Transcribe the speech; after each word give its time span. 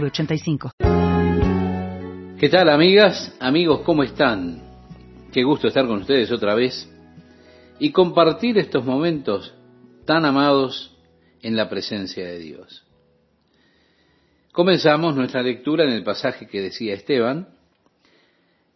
906985. 0.00 0.72
¿Qué 2.38 2.48
tal 2.48 2.68
amigas, 2.68 3.34
amigos, 3.40 3.82
cómo 3.84 4.02
están? 4.02 4.62
Qué 5.32 5.44
gusto 5.44 5.68
estar 5.68 5.86
con 5.86 6.00
ustedes 6.00 6.32
otra 6.32 6.54
vez 6.54 6.90
y 7.78 7.92
compartir 7.92 8.58
estos 8.58 8.84
momentos 8.84 9.54
tan 10.04 10.24
amados 10.24 10.96
en 11.42 11.56
la 11.56 11.68
presencia 11.68 12.26
de 12.26 12.38
Dios. 12.38 12.84
Comenzamos 14.52 15.16
nuestra 15.16 15.42
lectura 15.42 15.84
en 15.84 15.90
el 15.90 16.04
pasaje 16.04 16.46
que 16.46 16.60
decía 16.60 16.94
Esteban, 16.94 17.48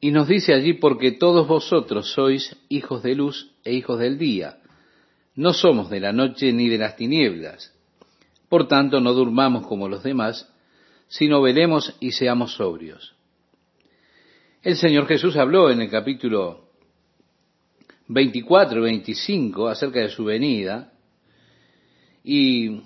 y 0.01 0.13
nos 0.13 0.29
dice 0.29 0.55
allí, 0.55 0.75
porque 0.75 1.11
todos 1.13 1.49
vosotros 1.49 2.13
sois 2.13 2.57
hijos 2.69 3.03
de 3.03 3.17
luz 3.17 3.51
e 3.65 3.73
hijos 3.73 3.99
del 3.99 4.17
día, 4.17 4.59
no 5.35 5.53
somos 5.53 5.91
de 5.91 6.01
la 6.01 6.13
noche 6.13 6.53
ni 6.53 6.69
de 6.69 6.79
las 6.79 6.97
tinieblas. 6.97 7.75
Por 8.49 8.69
tanto, 8.69 9.01
no 9.01 9.13
durmamos 9.13 9.67
como 9.67 9.89
los 9.89 10.03
demás, 10.03 10.49
sino 11.09 11.43
velemos 11.43 11.95
y 12.01 12.13
seamos 12.13 12.55
sobrios. 12.55 13.15
El 14.63 14.77
Señor 14.77 15.07
Jesús 15.07 15.37
habló 15.37 15.71
en 15.71 15.81
el 15.81 15.91
capítulo 15.91 16.69
24 18.09 18.79
y 18.79 18.83
25 18.83 19.69
acerca 19.69 20.01
de 20.01 20.09
su 20.11 20.25
venida 20.25 20.93
y 22.25 22.83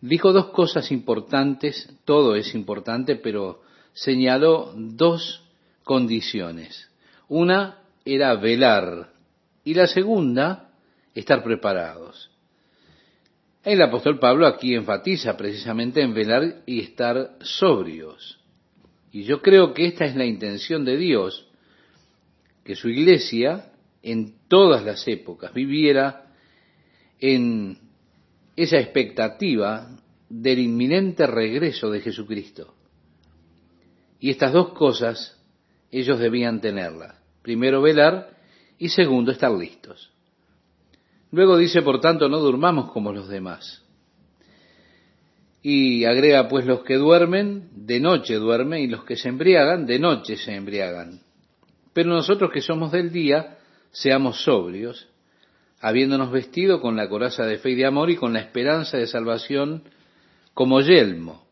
dijo 0.00 0.32
dos 0.32 0.46
cosas 0.46 0.90
importantes, 0.90 1.94
todo 2.04 2.34
es 2.34 2.54
importante, 2.54 3.16
pero 3.16 3.62
señaló 3.92 4.72
dos 4.74 5.42
condiciones. 5.84 6.90
Una 7.28 7.78
era 8.04 8.34
velar 8.34 9.12
y 9.64 9.74
la 9.74 9.86
segunda, 9.86 10.70
estar 11.14 11.42
preparados. 11.42 12.31
El 13.64 13.80
apóstol 13.80 14.18
Pablo 14.18 14.46
aquí 14.46 14.74
enfatiza 14.74 15.36
precisamente 15.36 16.02
en 16.02 16.14
velar 16.14 16.62
y 16.66 16.80
estar 16.80 17.36
sobrios. 17.40 18.40
Y 19.12 19.22
yo 19.22 19.40
creo 19.40 19.72
que 19.72 19.86
esta 19.86 20.04
es 20.04 20.16
la 20.16 20.24
intención 20.24 20.84
de 20.84 20.96
Dios, 20.96 21.46
que 22.64 22.74
su 22.74 22.88
iglesia 22.88 23.72
en 24.02 24.34
todas 24.48 24.84
las 24.84 25.06
épocas 25.06 25.52
viviera 25.52 26.32
en 27.20 27.78
esa 28.56 28.78
expectativa 28.78 29.96
del 30.28 30.58
inminente 30.58 31.26
regreso 31.26 31.90
de 31.90 32.00
Jesucristo. 32.00 32.74
Y 34.18 34.30
estas 34.30 34.52
dos 34.52 34.72
cosas 34.72 35.38
ellos 35.90 36.18
debían 36.18 36.60
tenerlas. 36.60 37.14
Primero 37.42 37.80
velar 37.80 38.36
y 38.78 38.88
segundo 38.88 39.30
estar 39.30 39.52
listos. 39.52 40.11
Luego 41.32 41.56
dice, 41.56 41.80
por 41.82 42.00
tanto, 42.00 42.28
no 42.28 42.38
durmamos 42.38 42.90
como 42.92 43.12
los 43.12 43.26
demás. 43.26 43.82
Y 45.62 46.04
agrega, 46.04 46.48
pues 46.48 46.66
los 46.66 46.82
que 46.84 46.96
duermen, 46.96 47.70
de 47.74 48.00
noche 48.00 48.34
duermen, 48.34 48.82
y 48.82 48.86
los 48.86 49.04
que 49.04 49.16
se 49.16 49.30
embriagan, 49.30 49.86
de 49.86 49.98
noche 49.98 50.36
se 50.36 50.54
embriagan. 50.54 51.20
Pero 51.94 52.10
nosotros 52.10 52.50
que 52.52 52.60
somos 52.60 52.92
del 52.92 53.10
día, 53.10 53.58
seamos 53.92 54.42
sobrios, 54.42 55.08
habiéndonos 55.80 56.30
vestido 56.30 56.80
con 56.80 56.96
la 56.96 57.08
coraza 57.08 57.46
de 57.46 57.58
fe 57.58 57.70
y 57.70 57.74
de 57.76 57.86
amor 57.86 58.10
y 58.10 58.16
con 58.16 58.34
la 58.34 58.40
esperanza 58.40 58.98
de 58.98 59.06
salvación 59.06 59.84
como 60.52 60.80
yelmo, 60.80 61.46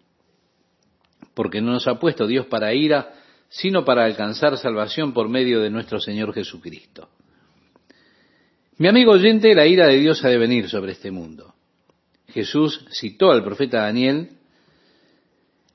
porque 1.32 1.62
no 1.62 1.72
nos 1.72 1.88
ha 1.88 1.98
puesto 1.98 2.26
Dios 2.26 2.46
para 2.46 2.74
ira, 2.74 3.14
sino 3.48 3.84
para 3.84 4.04
alcanzar 4.04 4.58
salvación 4.58 5.14
por 5.14 5.28
medio 5.28 5.60
de 5.60 5.70
nuestro 5.70 6.00
Señor 6.00 6.34
Jesucristo. 6.34 7.08
Mi 8.80 8.88
amigo 8.88 9.12
oyente, 9.12 9.54
la 9.54 9.66
ira 9.66 9.88
de 9.88 9.98
Dios 9.98 10.24
ha 10.24 10.30
de 10.30 10.38
venir 10.38 10.70
sobre 10.70 10.92
este 10.92 11.10
mundo. 11.10 11.52
Jesús 12.28 12.86
citó 12.90 13.30
al 13.30 13.44
profeta 13.44 13.82
Daniel, 13.82 14.30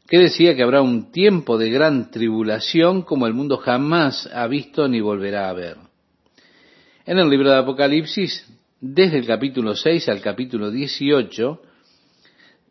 que 0.07 0.17
decía 0.17 0.55
que 0.55 0.63
habrá 0.63 0.81
un 0.81 1.11
tiempo 1.11 1.59
de 1.59 1.69
gran 1.69 2.09
tribulación 2.09 3.03
como 3.03 3.27
el 3.27 3.35
mundo 3.35 3.57
jamás 3.57 4.27
ha 4.33 4.47
visto 4.47 4.87
ni 4.87 5.01
volverá 5.01 5.51
a 5.51 5.53
ver. 5.53 5.77
En 7.05 7.19
el 7.19 7.29
libro 7.29 7.51
de 7.51 7.57
Apocalipsis, 7.57 8.43
desde 8.81 9.19
el 9.19 9.27
capítulo 9.27 9.75
6 9.75 10.09
al 10.09 10.19
capítulo 10.19 10.71
18, 10.71 11.61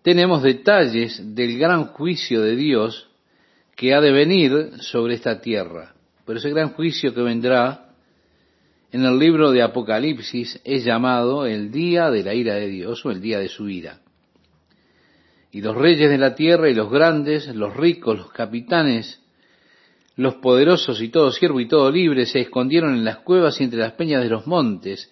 tenemos 0.03 0.43
detalles 0.43 1.23
del 1.33 1.61
gran 1.61 1.85
juicio 1.93 2.43
de 2.43 2.57
Dios 2.57 3.09
que 3.77 3.95
ha 3.95 4.01
de 4.01 4.11
venir 4.11 4.73
sobre 4.81 5.15
esta 5.15 5.41
tierra. 5.41 5.95
Pero 6.27 6.41
ese 6.41 6.51
gran 6.51 6.71
juicio 6.71 7.15
que 7.15 7.23
vendrá 7.23 7.94
en 8.95 9.05
el 9.05 9.19
libro 9.19 9.51
de 9.51 9.61
Apocalipsis 9.61 10.61
es 10.63 10.85
llamado 10.85 11.47
el 11.47 11.73
día 11.73 12.13
de 12.13 12.23
la 12.23 12.33
ira 12.33 12.55
de 12.55 12.69
Dios 12.69 13.05
o 13.05 13.11
el 13.11 13.21
día 13.21 13.41
de 13.41 13.49
su 13.49 13.69
ira. 13.69 13.99
Y 15.51 15.63
los 15.63 15.75
reyes 15.75 16.09
de 16.09 16.17
la 16.17 16.37
tierra 16.37 16.71
y 16.71 16.75
los 16.75 16.93
grandes, 16.93 17.49
los 17.57 17.77
ricos, 17.77 18.17
los 18.17 18.31
capitanes, 18.31 19.21
los 20.15 20.37
poderosos 20.37 21.03
y 21.03 21.09
todo 21.09 21.33
siervo 21.33 21.59
y 21.59 21.67
todo 21.67 21.91
libre 21.91 22.25
se 22.25 22.43
escondieron 22.43 22.95
en 22.95 23.05
las 23.05 23.17
cuevas 23.17 23.61
y 23.61 23.65
entre 23.65 23.81
las 23.81 23.95
peñas 23.95 24.23
de 24.23 24.29
los 24.29 24.47
montes 24.47 25.11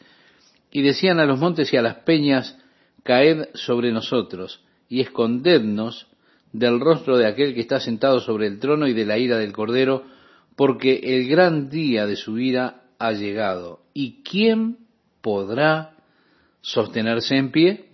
y 0.70 0.82
decían 0.82 1.18
a 1.18 1.26
los 1.26 1.40
montes 1.40 1.72
y 1.72 1.76
a 1.76 1.82
las 1.82 1.96
peñas, 2.04 2.56
caed 3.02 3.48
sobre 3.54 3.90
nosotros 3.90 4.60
y 4.88 5.00
escondednos 5.00 6.06
del 6.52 6.78
rostro 6.78 7.18
de 7.18 7.26
aquel 7.26 7.52
que 7.52 7.62
está 7.62 7.80
sentado 7.80 8.20
sobre 8.20 8.46
el 8.46 8.60
trono 8.60 8.86
y 8.86 8.92
de 8.92 9.06
la 9.06 9.18
ira 9.18 9.38
del 9.38 9.52
cordero, 9.52 10.04
porque 10.54 11.00
el 11.02 11.26
gran 11.26 11.68
día 11.68 12.06
de 12.06 12.14
su 12.14 12.38
ira 12.38 12.81
ha 13.02 13.12
llegado. 13.12 13.80
¿Y 13.92 14.22
quién 14.22 14.78
podrá 15.20 15.96
sostenerse 16.60 17.36
en 17.36 17.50
pie? 17.50 17.86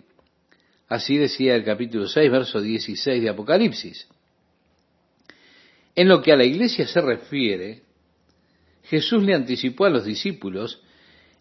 Así 0.87 1.17
decía 1.17 1.55
el 1.55 1.63
capítulo 1.63 2.07
6, 2.07 2.31
verso 2.31 2.61
16 2.61 3.21
de 3.21 3.29
Apocalipsis. 3.29 4.07
En 5.95 6.07
lo 6.07 6.21
que 6.21 6.31
a 6.31 6.37
la 6.37 6.45
iglesia 6.45 6.87
se 6.87 7.01
refiere, 7.01 7.81
Jesús 8.83 9.23
le 9.23 9.33
anticipó 9.33 9.85
a 9.85 9.89
los 9.89 10.05
discípulos 10.05 10.81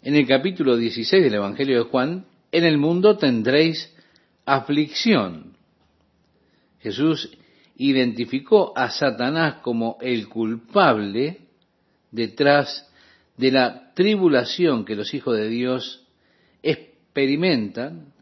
en 0.03 0.17
el 0.17 0.27
capítulo 0.27 0.77
16 0.77 1.23
del 1.23 1.35
Evangelio 1.35 1.85
de 1.85 1.91
Juan, 1.91 2.27
en 2.51 2.65
el 2.65 2.79
mundo 2.79 3.19
tendréis 3.19 3.95
aflicción. 4.47 5.57
Jesús 6.81 7.31
identificó 7.77 8.73
a 8.77 8.91
Satanás 8.91 9.57
como 9.63 9.99
el 10.01 10.29
culpable 10.29 11.41
detrás 12.11 12.88
de 13.39 13.53
la 13.53 13.95
tribulación 13.95 14.85
que 14.85 14.97
los 14.97 15.15
hijos 15.15 15.37
de 15.37 15.49
Dios 15.49 16.05
experimentan 16.63 18.13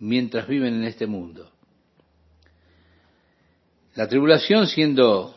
mientras 0.00 0.46
viven 0.46 0.74
en 0.74 0.84
este 0.84 1.06
mundo. 1.06 1.50
La 3.94 4.08
tribulación 4.08 4.66
siendo 4.66 5.34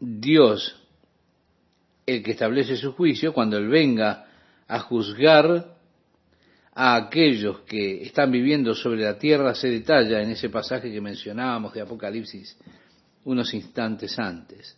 Dios 0.00 0.76
el 2.06 2.24
que 2.24 2.32
establece 2.32 2.76
su 2.76 2.92
juicio, 2.92 3.32
cuando 3.32 3.56
Él 3.56 3.68
venga 3.68 4.26
a 4.66 4.80
juzgar 4.80 5.76
a 6.74 6.96
aquellos 6.96 7.60
que 7.60 8.02
están 8.02 8.32
viviendo 8.32 8.74
sobre 8.74 9.04
la 9.04 9.16
tierra, 9.16 9.54
se 9.54 9.68
detalla 9.68 10.20
en 10.20 10.30
ese 10.30 10.50
pasaje 10.50 10.90
que 10.90 11.00
mencionábamos 11.00 11.72
de 11.72 11.82
Apocalipsis 11.82 12.58
unos 13.24 13.54
instantes 13.54 14.18
antes. 14.18 14.76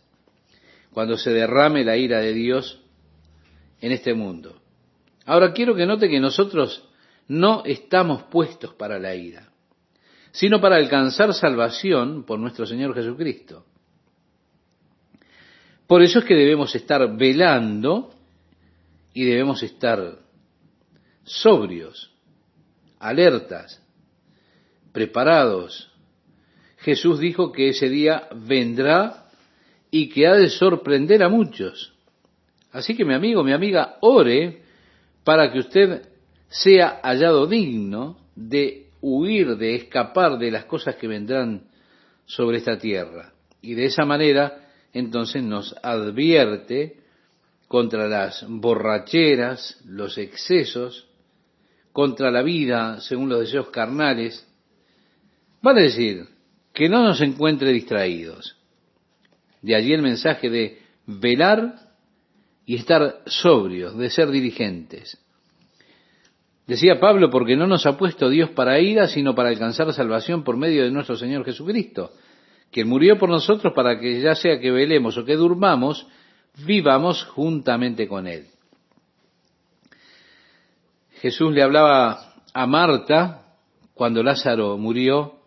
Cuando 0.91 1.17
se 1.17 1.31
derrame 1.31 1.83
la 1.83 1.97
ira 1.97 2.19
de 2.19 2.33
Dios 2.33 2.82
en 3.83 3.91
este 3.91 4.13
mundo. 4.13 4.61
Ahora 5.25 5.51
quiero 5.51 5.75
que 5.75 5.85
note 5.85 6.07
que 6.07 6.21
nosotros 6.21 6.87
no 7.27 7.63
estamos 7.65 8.23
puestos 8.23 8.73
para 8.75 8.97
la 8.97 9.13
ira, 9.13 9.51
sino 10.31 10.61
para 10.61 10.77
alcanzar 10.77 11.33
salvación 11.33 12.23
por 12.23 12.39
nuestro 12.39 12.65
Señor 12.65 12.95
Jesucristo. 12.95 13.65
Por 15.85 16.01
eso 16.01 16.19
es 16.19 16.25
que 16.25 16.33
debemos 16.33 16.73
estar 16.73 17.17
velando 17.17 18.13
y 19.13 19.25
debemos 19.25 19.61
estar 19.63 20.17
sobrios, 21.25 22.09
alertas, 22.99 23.83
preparados. 24.93 25.91
Jesús 26.77 27.19
dijo 27.19 27.51
que 27.51 27.67
ese 27.69 27.89
día 27.89 28.29
vendrá 28.33 29.29
y 29.91 30.07
que 30.07 30.25
ha 30.25 30.35
de 30.35 30.49
sorprender 30.49 31.21
a 31.21 31.27
muchos. 31.27 31.92
Así 32.73 32.95
que 32.95 33.05
mi 33.05 33.13
amigo, 33.13 33.43
mi 33.43 33.53
amiga, 33.53 33.97
ore 34.01 34.63
para 35.23 35.51
que 35.51 35.59
usted 35.59 36.09
sea 36.49 36.99
hallado 37.03 37.47
digno 37.47 38.17
de 38.35 38.87
huir, 38.99 39.55
de 39.57 39.75
escapar 39.75 40.37
de 40.37 40.51
las 40.51 40.65
cosas 40.65 40.95
que 40.95 41.07
vendrán 41.07 41.67
sobre 42.25 42.57
esta 42.57 42.77
tierra. 42.77 43.31
Y 43.61 43.75
de 43.75 43.85
esa 43.85 44.05
manera, 44.05 44.69
entonces 44.91 45.43
nos 45.43 45.75
advierte 45.83 46.97
contra 47.67 48.07
las 48.07 48.45
borracheras, 48.47 49.79
los 49.85 50.17
excesos, 50.17 51.07
contra 51.91 52.31
la 52.31 52.41
vida 52.41 52.99
según 53.01 53.29
los 53.29 53.41
deseos 53.41 53.69
carnales. 53.69 54.47
Vale 55.61 55.83
decir, 55.83 56.27
que 56.73 56.89
no 56.89 57.03
nos 57.03 57.21
encuentre 57.21 57.71
distraídos. 57.71 58.57
De 59.61 59.75
allí 59.75 59.93
el 59.93 60.01
mensaje 60.01 60.49
de 60.49 60.79
velar 61.05 61.92
y 62.65 62.75
estar 62.75 63.21
sobrios, 63.25 63.97
de 63.97 64.09
ser 64.09 64.29
dirigentes. 64.29 65.19
Decía 66.65 66.99
Pablo, 66.99 67.29
porque 67.29 67.57
no 67.57 67.67
nos 67.67 67.85
ha 67.85 67.97
puesto 67.97 68.29
Dios 68.29 68.51
para 68.51 68.79
ira, 68.79 69.07
sino 69.07 69.35
para 69.35 69.49
alcanzar 69.49 69.91
salvación 69.93 70.43
por 70.43 70.55
medio 70.55 70.83
de 70.83 70.91
nuestro 70.91 71.17
Señor 71.17 71.43
Jesucristo, 71.43 72.11
que 72.71 72.85
murió 72.85 73.17
por 73.19 73.29
nosotros 73.29 73.73
para 73.73 73.99
que 73.99 74.21
ya 74.21 74.35
sea 74.35 74.59
que 74.59 74.71
velemos 74.71 75.17
o 75.17 75.25
que 75.25 75.35
durmamos, 75.35 76.07
vivamos 76.65 77.23
juntamente 77.25 78.07
con 78.07 78.27
Él. 78.27 78.47
Jesús 81.21 81.53
le 81.53 81.63
hablaba 81.63 82.33
a 82.53 82.67
Marta 82.67 83.43
cuando 83.93 84.23
Lázaro 84.23 84.77
murió 84.77 85.39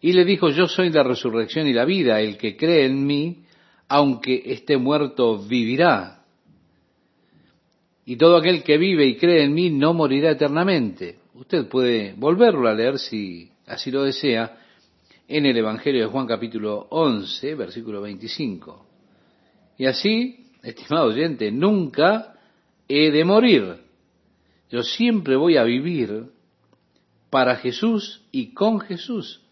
y 0.00 0.12
le 0.12 0.24
dijo, 0.24 0.50
yo 0.50 0.68
soy 0.68 0.90
la 0.90 1.02
resurrección 1.02 1.66
y 1.66 1.72
la 1.72 1.84
vida, 1.84 2.20
el 2.20 2.36
que 2.36 2.56
cree 2.56 2.86
en 2.86 3.06
mí, 3.06 3.45
aunque 3.88 4.42
esté 4.46 4.76
muerto, 4.76 5.38
vivirá. 5.38 6.24
Y 8.04 8.16
todo 8.16 8.36
aquel 8.36 8.62
que 8.62 8.78
vive 8.78 9.06
y 9.06 9.16
cree 9.16 9.44
en 9.44 9.54
mí 9.54 9.70
no 9.70 9.92
morirá 9.94 10.30
eternamente. 10.30 11.18
Usted 11.34 11.68
puede 11.68 12.14
volverlo 12.16 12.68
a 12.68 12.74
leer 12.74 12.98
si 12.98 13.50
así 13.66 13.90
lo 13.90 14.04
desea 14.04 14.58
en 15.28 15.44
el 15.44 15.56
Evangelio 15.56 16.02
de 16.02 16.10
Juan 16.10 16.26
capítulo 16.26 16.86
11, 16.90 17.54
versículo 17.56 18.00
25. 18.00 18.86
Y 19.78 19.86
así, 19.86 20.46
estimado 20.62 21.08
oyente, 21.08 21.50
nunca 21.50 22.34
he 22.88 23.10
de 23.10 23.24
morir. 23.24 23.76
Yo 24.70 24.82
siempre 24.82 25.36
voy 25.36 25.56
a 25.56 25.64
vivir 25.64 26.30
para 27.30 27.56
Jesús 27.56 28.22
y 28.30 28.54
con 28.54 28.80
Jesús. 28.80 29.42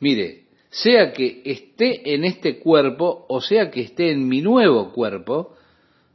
Mire, 0.00 0.45
sea 0.82 1.12
que 1.12 1.40
esté 1.44 2.14
en 2.14 2.24
este 2.24 2.58
cuerpo 2.58 3.24
o 3.28 3.40
sea 3.40 3.70
que 3.70 3.80
esté 3.80 4.10
en 4.10 4.28
mi 4.28 4.42
nuevo 4.42 4.92
cuerpo, 4.92 5.54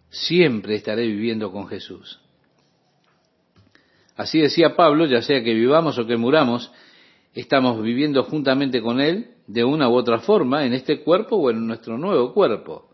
siempre 0.09 0.75
estaré 0.75 1.07
viviendo 1.07 1.51
con 1.51 1.67
Jesús. 1.67 2.19
Así 4.15 4.39
decía 4.39 4.75
Pablo, 4.75 5.07
ya 5.07 5.23
sea 5.23 5.43
que 5.43 5.53
vivamos 5.55 5.97
o 5.97 6.05
que 6.05 6.15
muramos, 6.15 6.71
estamos 7.33 7.81
viviendo 7.81 8.23
juntamente 8.23 8.81
con 8.81 9.01
Él 9.01 9.31
de 9.47 9.63
una 9.63 9.89
u 9.89 9.93
otra 9.93 10.19
forma 10.19 10.63
en 10.63 10.73
este 10.73 11.01
cuerpo 11.01 11.37
o 11.37 11.49
en 11.49 11.65
nuestro 11.65 11.97
nuevo 11.97 12.31
cuerpo. 12.31 12.91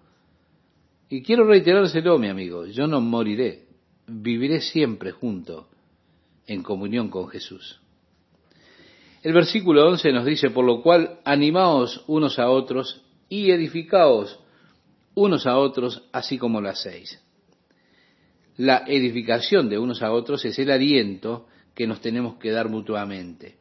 Y 1.09 1.21
quiero 1.21 1.45
reiterárselo, 1.45 2.17
mi 2.17 2.29
amigo, 2.29 2.65
yo 2.65 2.87
no 2.87 3.01
moriré, 3.01 3.65
viviré 4.07 4.61
siempre 4.61 5.11
junto 5.11 5.67
en 6.45 6.63
comunión 6.63 7.09
con 7.09 7.27
Jesús. 7.27 7.81
El 9.27 9.33
versículo 9.33 9.85
11 9.89 10.13
nos 10.13 10.23
dice, 10.23 10.51
por 10.51 10.63
lo 10.63 10.81
cual 10.81 11.19
animaos 11.25 12.01
unos 12.07 12.39
a 12.39 12.49
otros 12.49 13.03
y 13.27 13.51
edificaos 13.51 14.39
unos 15.15 15.45
a 15.45 15.57
otros, 15.57 16.07
así 16.13 16.37
como 16.37 16.61
lo 16.61 16.69
hacéis. 16.69 17.21
La 18.55 18.85
edificación 18.87 19.67
de 19.67 19.79
unos 19.79 20.01
a 20.01 20.13
otros 20.13 20.45
es 20.45 20.57
el 20.59 20.71
aliento 20.71 21.45
que 21.75 21.87
nos 21.87 21.99
tenemos 21.99 22.37
que 22.37 22.51
dar 22.51 22.69
mutuamente. 22.69 23.57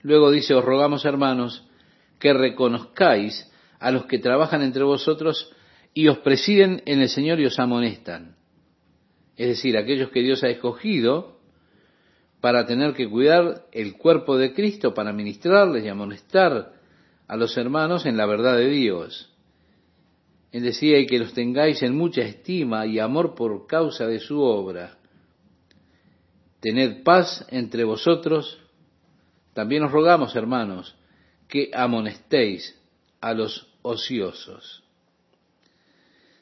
Luego 0.00 0.32
dice, 0.32 0.54
os 0.54 0.64
rogamos 0.64 1.04
hermanos 1.04 1.64
que 2.18 2.32
reconozcáis 2.32 3.48
a 3.78 3.92
los 3.92 4.06
que 4.06 4.18
trabajan 4.18 4.62
entre 4.62 4.82
vosotros 4.82 5.52
y 5.94 6.08
os 6.08 6.18
presiden 6.18 6.82
en 6.84 7.00
el 7.00 7.08
Señor 7.08 7.38
y 7.38 7.46
os 7.46 7.60
amonestan. 7.60 8.34
Es 9.36 9.46
decir, 9.46 9.76
aquellos 9.76 10.10
que 10.10 10.22
Dios 10.22 10.42
ha 10.42 10.48
escogido 10.48 11.37
para 12.40 12.66
tener 12.66 12.94
que 12.94 13.08
cuidar 13.08 13.66
el 13.72 13.96
cuerpo 13.96 14.36
de 14.36 14.52
Cristo, 14.54 14.94
para 14.94 15.12
ministrarles 15.12 15.84
y 15.84 15.88
amonestar 15.88 16.72
a 17.26 17.36
los 17.36 17.56
hermanos 17.56 18.06
en 18.06 18.16
la 18.16 18.26
verdad 18.26 18.56
de 18.56 18.68
Dios. 18.68 19.32
Él 20.52 20.62
decía, 20.62 20.98
y 20.98 21.06
que 21.06 21.18
los 21.18 21.34
tengáis 21.34 21.82
en 21.82 21.96
mucha 21.96 22.22
estima 22.22 22.86
y 22.86 22.98
amor 22.98 23.34
por 23.34 23.66
causa 23.66 24.06
de 24.06 24.18
su 24.18 24.40
obra. 24.40 24.96
Tened 26.60 27.02
paz 27.02 27.44
entre 27.50 27.84
vosotros. 27.84 28.58
También 29.52 29.82
os 29.84 29.92
rogamos, 29.92 30.34
hermanos, 30.36 30.96
que 31.48 31.70
amonestéis 31.74 32.80
a 33.20 33.34
los 33.34 33.68
ociosos. 33.82 34.82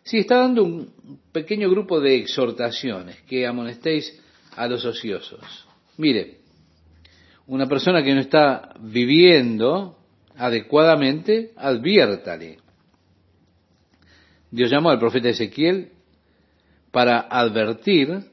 Sí, 0.05 0.19
está 0.19 0.37
dando 0.37 0.63
un 0.63 1.21
pequeño 1.33 1.69
grupo 1.69 2.01
de 2.01 2.17
exhortaciones, 2.17 3.21
que 3.23 3.45
amonestéis 3.45 4.23
a 4.55 4.69
los 4.69 4.85
ociosos. 4.85 5.66
Mire, 5.99 6.39
una 7.47 7.67
persona 7.67 8.03
que 8.03 8.15
no 8.15 8.21
está 8.21 8.75
viviendo 8.81 9.99
adecuadamente, 10.37 11.53
adviértale. 11.57 12.59
Dios 14.51 14.71
llamó 14.71 14.91
al 14.91 14.99
profeta 14.99 15.29
Ezequiel 15.29 15.93
para 16.91 17.21
advertir 17.21 18.25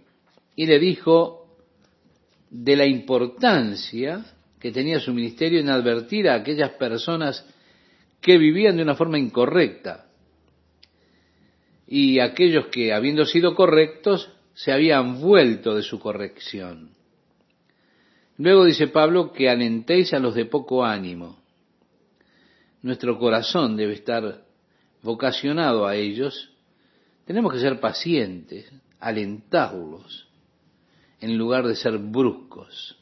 y 0.55 0.65
le 0.65 0.79
dijo 0.79 1.57
de 2.49 2.75
la 2.75 2.85
importancia 2.85 4.25
que 4.59 4.71
tenía 4.71 4.99
su 4.99 5.13
ministerio 5.13 5.59
en 5.59 5.69
advertir 5.69 6.29
a 6.29 6.35
aquellas 6.35 6.71
personas 6.71 7.45
que 8.21 8.37
vivían 8.37 8.77
de 8.77 8.83
una 8.83 8.95
forma 8.95 9.17
incorrecta 9.17 10.05
y 11.87 12.19
aquellos 12.19 12.67
que, 12.67 12.93
habiendo 12.93 13.25
sido 13.25 13.55
correctos, 13.55 14.31
se 14.53 14.71
habían 14.71 15.19
vuelto 15.19 15.75
de 15.75 15.83
su 15.83 15.99
corrección. 15.99 16.91
Luego 18.37 18.65
dice 18.65 18.87
Pablo 18.87 19.31
que 19.31 19.49
alentéis 19.49 20.13
a 20.13 20.19
los 20.19 20.33
de 20.33 20.45
poco 20.45 20.83
ánimo. 20.83 21.37
Nuestro 22.81 23.17
corazón 23.19 23.77
debe 23.77 23.93
estar 23.93 24.43
vocacionado 25.01 25.85
a 25.85 25.95
ellos. 25.95 26.51
Tenemos 27.25 27.53
que 27.53 27.59
ser 27.59 27.79
pacientes, 27.79 28.69
alentarlos, 28.99 30.27
en 31.21 31.37
lugar 31.37 31.65
de 31.67 31.75
ser 31.75 31.97
bruscos. 31.97 32.97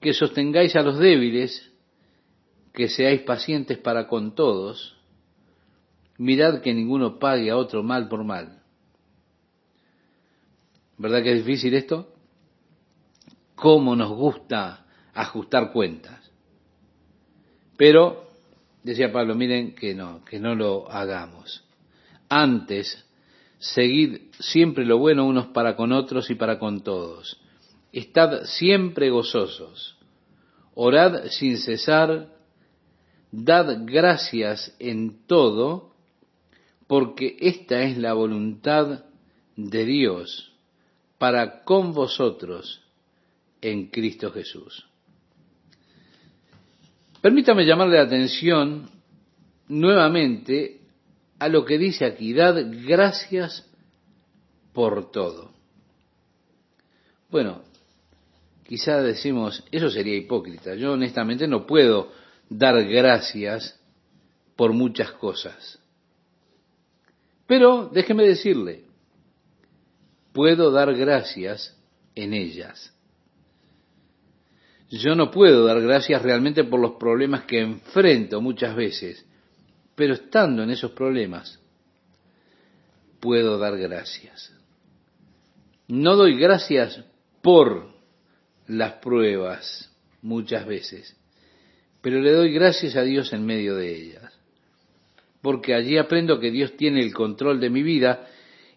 Que 0.00 0.12
sostengáis 0.12 0.76
a 0.76 0.82
los 0.82 0.98
débiles, 0.98 1.72
que 2.74 2.88
seáis 2.88 3.22
pacientes 3.22 3.78
para 3.78 4.08
con 4.08 4.34
todos. 4.34 4.96
Mirad 6.18 6.60
que 6.60 6.74
ninguno 6.74 7.18
pague 7.18 7.50
a 7.50 7.56
otro 7.56 7.82
mal 7.82 8.08
por 8.08 8.24
mal. 8.24 8.62
¿Verdad 10.98 11.22
que 11.22 11.32
es 11.32 11.46
difícil 11.46 11.74
esto? 11.74 12.15
Cómo 13.56 13.96
nos 13.96 14.10
gusta 14.10 14.86
ajustar 15.12 15.72
cuentas. 15.72 16.30
Pero, 17.76 18.30
decía 18.84 19.12
Pablo, 19.12 19.34
miren 19.34 19.74
que 19.74 19.94
no, 19.94 20.24
que 20.24 20.38
no 20.38 20.54
lo 20.54 20.90
hagamos. 20.90 21.64
Antes, 22.28 23.04
seguid 23.58 24.18
siempre 24.38 24.84
lo 24.84 24.98
bueno 24.98 25.26
unos 25.26 25.48
para 25.48 25.74
con 25.74 25.92
otros 25.92 26.30
y 26.30 26.34
para 26.34 26.58
con 26.58 26.82
todos. 26.82 27.40
Estad 27.92 28.44
siempre 28.44 29.10
gozosos. 29.10 29.96
Orad 30.74 31.26
sin 31.30 31.56
cesar. 31.56 32.28
Dad 33.32 33.80
gracias 33.84 34.74
en 34.78 35.26
todo, 35.26 35.94
porque 36.86 37.36
esta 37.40 37.82
es 37.82 37.98
la 37.98 38.12
voluntad 38.12 39.04
de 39.56 39.84
Dios 39.84 40.52
para 41.18 41.64
con 41.64 41.92
vosotros 41.92 42.85
en 43.70 43.86
Cristo 43.88 44.30
Jesús. 44.30 44.86
Permítame 47.20 47.66
llamarle 47.66 47.96
la 47.96 48.04
atención 48.04 48.88
nuevamente 49.68 50.80
a 51.40 51.48
lo 51.48 51.64
que 51.64 51.76
dice 51.76 52.04
aquí, 52.04 52.32
dad 52.32 52.56
gracias 52.86 53.68
por 54.72 55.10
todo. 55.10 55.50
Bueno, 57.28 57.62
quizá 58.62 59.02
decimos, 59.02 59.64
eso 59.72 59.90
sería 59.90 60.14
hipócrita. 60.14 60.76
Yo 60.76 60.92
honestamente 60.92 61.48
no 61.48 61.66
puedo 61.66 62.12
dar 62.48 62.84
gracias 62.84 63.80
por 64.54 64.72
muchas 64.72 65.10
cosas. 65.12 65.80
Pero 67.48 67.90
déjeme 67.92 68.22
decirle, 68.22 68.84
puedo 70.32 70.70
dar 70.70 70.94
gracias 70.94 71.76
en 72.14 72.32
ellas. 72.32 72.95
Yo 74.90 75.14
no 75.14 75.30
puedo 75.30 75.64
dar 75.64 75.80
gracias 75.80 76.22
realmente 76.22 76.64
por 76.64 76.80
los 76.80 76.92
problemas 76.92 77.42
que 77.42 77.60
enfrento 77.60 78.40
muchas 78.40 78.76
veces, 78.76 79.26
pero 79.94 80.14
estando 80.14 80.62
en 80.62 80.70
esos 80.70 80.92
problemas, 80.92 81.60
puedo 83.18 83.58
dar 83.58 83.76
gracias. 83.76 84.52
No 85.88 86.16
doy 86.16 86.38
gracias 86.38 87.02
por 87.42 87.88
las 88.68 88.94
pruebas 88.94 89.92
muchas 90.22 90.66
veces, 90.66 91.16
pero 92.00 92.20
le 92.20 92.32
doy 92.32 92.52
gracias 92.52 92.96
a 92.96 93.02
Dios 93.02 93.32
en 93.32 93.44
medio 93.44 93.74
de 93.76 93.94
ellas, 93.94 94.38
porque 95.42 95.74
allí 95.74 95.98
aprendo 95.98 96.38
que 96.38 96.50
Dios 96.50 96.76
tiene 96.76 97.00
el 97.00 97.12
control 97.12 97.60
de 97.60 97.70
mi 97.70 97.82
vida 97.82 98.26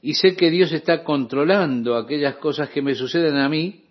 y 0.01 0.13
sé 0.15 0.35
que 0.35 0.49
Dios 0.49 0.71
está 0.71 1.03
controlando 1.03 1.95
aquellas 1.97 2.37
cosas 2.37 2.69
que 2.69 2.81
me 2.81 2.95
suceden 2.95 3.35
a 3.37 3.49
mí, 3.49 3.85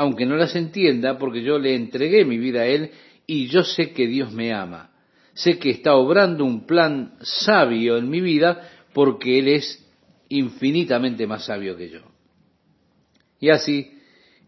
aunque 0.00 0.24
no 0.24 0.36
las 0.36 0.56
entienda, 0.56 1.18
porque 1.18 1.42
yo 1.42 1.58
le 1.58 1.74
entregué 1.74 2.24
mi 2.24 2.38
vida 2.38 2.62
a 2.62 2.66
Él 2.66 2.90
y 3.26 3.48
yo 3.48 3.62
sé 3.62 3.92
que 3.92 4.06
Dios 4.06 4.32
me 4.32 4.50
ama. 4.50 4.92
Sé 5.34 5.58
que 5.58 5.68
está 5.68 5.94
obrando 5.94 6.42
un 6.42 6.66
plan 6.66 7.18
sabio 7.20 7.98
en 7.98 8.08
mi 8.08 8.22
vida 8.22 8.66
porque 8.94 9.38
Él 9.38 9.48
es 9.48 9.86
infinitamente 10.30 11.26
más 11.26 11.44
sabio 11.44 11.76
que 11.76 11.90
yo. 11.90 12.00
Y 13.40 13.50
así, 13.50 13.92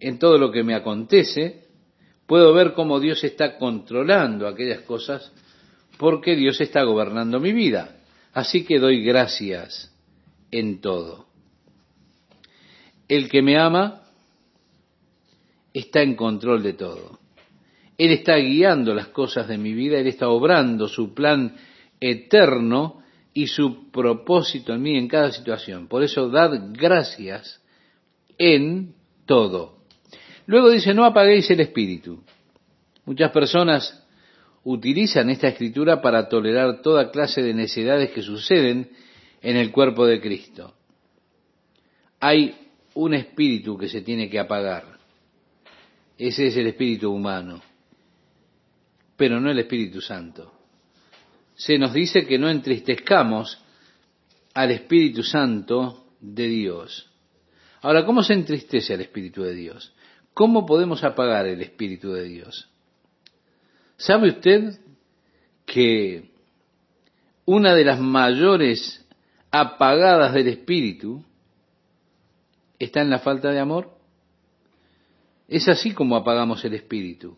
en 0.00 0.18
todo 0.18 0.38
lo 0.38 0.50
que 0.50 0.62
me 0.62 0.74
acontece, 0.74 1.64
puedo 2.26 2.54
ver 2.54 2.72
cómo 2.72 2.98
Dios 2.98 3.22
está 3.22 3.58
controlando 3.58 4.48
aquellas 4.48 4.80
cosas 4.80 5.30
porque 5.98 6.34
Dios 6.34 6.62
está 6.62 6.82
gobernando 6.84 7.40
mi 7.40 7.52
vida. 7.52 7.98
Así 8.32 8.64
que 8.64 8.78
doy 8.78 9.04
gracias 9.04 9.94
en 10.50 10.80
todo. 10.80 11.26
El 13.06 13.28
que 13.28 13.42
me 13.42 13.58
ama 13.58 14.01
está 15.72 16.02
en 16.02 16.14
control 16.14 16.62
de 16.62 16.74
todo. 16.74 17.18
Él 17.98 18.10
está 18.10 18.36
guiando 18.36 18.94
las 18.94 19.08
cosas 19.08 19.48
de 19.48 19.58
mi 19.58 19.74
vida, 19.74 19.98
Él 19.98 20.06
está 20.06 20.28
obrando 20.28 20.88
su 20.88 21.14
plan 21.14 21.54
eterno 22.00 23.02
y 23.34 23.46
su 23.46 23.90
propósito 23.90 24.72
en 24.72 24.82
mí 24.82 24.96
en 24.96 25.08
cada 25.08 25.30
situación. 25.30 25.88
Por 25.88 26.02
eso 26.02 26.28
dad 26.28 26.50
gracias 26.72 27.62
en 28.38 28.94
todo. 29.26 29.78
Luego 30.46 30.70
dice, 30.70 30.92
no 30.94 31.04
apaguéis 31.04 31.50
el 31.50 31.60
espíritu. 31.60 32.22
Muchas 33.04 33.30
personas 33.30 34.04
utilizan 34.64 35.30
esta 35.30 35.48
escritura 35.48 36.00
para 36.00 36.28
tolerar 36.28 36.82
toda 36.82 37.10
clase 37.10 37.42
de 37.42 37.54
necesidades 37.54 38.10
que 38.10 38.22
suceden 38.22 38.90
en 39.40 39.56
el 39.56 39.72
cuerpo 39.72 40.06
de 40.06 40.20
Cristo. 40.20 40.74
Hay 42.20 42.54
un 42.94 43.14
espíritu 43.14 43.76
que 43.76 43.88
se 43.88 44.02
tiene 44.02 44.28
que 44.28 44.38
apagar. 44.38 44.91
Ese 46.28 46.46
es 46.46 46.56
el 46.56 46.68
espíritu 46.68 47.10
humano, 47.10 47.60
pero 49.16 49.40
no 49.40 49.50
el 49.50 49.58
Espíritu 49.58 50.00
Santo. 50.00 50.52
Se 51.56 51.76
nos 51.78 51.92
dice 51.92 52.24
que 52.24 52.38
no 52.38 52.48
entristezcamos 52.48 53.58
al 54.54 54.70
Espíritu 54.70 55.24
Santo 55.24 56.06
de 56.20 56.46
Dios. 56.46 57.10
Ahora, 57.80 58.06
¿cómo 58.06 58.22
se 58.22 58.34
entristece 58.34 58.94
al 58.94 59.00
Espíritu 59.00 59.42
de 59.42 59.52
Dios? 59.52 59.92
¿Cómo 60.32 60.64
podemos 60.64 61.02
apagar 61.02 61.46
el 61.46 61.60
Espíritu 61.60 62.12
de 62.12 62.22
Dios? 62.22 62.68
¿Sabe 63.96 64.28
usted 64.28 64.78
que 65.66 66.30
una 67.46 67.74
de 67.74 67.84
las 67.84 67.98
mayores 67.98 69.04
apagadas 69.50 70.34
del 70.34 70.46
espíritu 70.46 71.24
está 72.78 73.00
en 73.00 73.10
la 73.10 73.18
falta 73.18 73.50
de 73.50 73.58
amor. 73.58 74.01
Es 75.52 75.68
así 75.68 75.92
como 75.92 76.16
apagamos 76.16 76.64
el 76.64 76.72
espíritu. 76.72 77.36